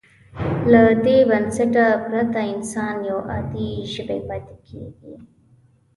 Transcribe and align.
له 0.71 0.81
دې 1.05 1.17
بنسټه 1.29 1.85
پرته 2.05 2.41
انسان 2.53 2.95
یو 3.09 3.19
عادي 3.29 3.71
ژوی 3.93 4.19
پاتې 4.27 4.55
کېږي. 4.67 5.13